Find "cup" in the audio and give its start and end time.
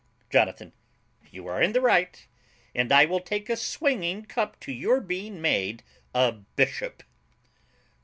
4.25-4.59